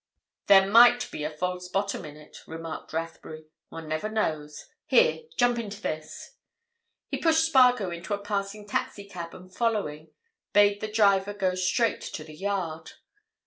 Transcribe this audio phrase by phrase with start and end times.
[0.47, 3.45] "There might be a false bottom in it," remarked Rathbury.
[3.69, 4.65] "One never knows.
[4.87, 6.37] Here, jump into this!"
[7.09, 10.09] He pushed Spargo into a passing taxi cab, and following,
[10.53, 12.93] bade the driver go straight to the Yard.